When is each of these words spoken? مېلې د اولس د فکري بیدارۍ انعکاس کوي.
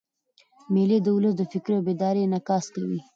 مېلې 0.73 0.97
د 1.01 1.07
اولس 1.13 1.33
د 1.37 1.41
فکري 1.51 1.77
بیدارۍ 1.87 2.21
انعکاس 2.23 2.65
کوي. 2.75 2.99